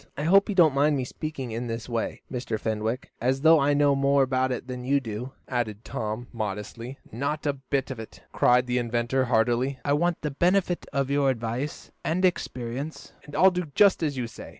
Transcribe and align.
I 0.17 0.23
hope 0.23 0.49
you 0.49 0.55
don't 0.55 0.73
mind 0.73 0.97
me 0.97 1.05
speaking 1.05 1.51
in 1.51 1.67
this 1.67 1.87
way, 1.87 2.23
Mr. 2.31 2.59
Fenwick, 2.59 3.11
as 3.21 3.41
though 3.41 3.59
I 3.59 3.75
knew 3.75 3.95
more 3.95 4.23
about 4.23 4.51
it 4.51 4.67
than 4.67 4.83
you 4.83 4.99
do," 4.99 5.33
added 5.47 5.85
Tom, 5.85 6.25
modestly. 6.33 6.97
"Not 7.11 7.45
a 7.45 7.53
bit 7.53 7.91
of 7.91 7.99
it!" 7.99 8.23
cried 8.31 8.65
the 8.65 8.79
inventor 8.79 9.25
heartily. 9.25 9.77
"I 9.85 9.93
want 9.93 10.21
the 10.23 10.31
benefit 10.31 10.87
of 10.91 11.11
your 11.11 11.29
advice 11.29 11.91
and 12.03 12.25
experience, 12.25 13.13
and 13.25 13.35
I'll 13.35 13.51
do 13.51 13.71
just 13.75 14.01
as 14.01 14.17
you 14.17 14.25
say. 14.25 14.49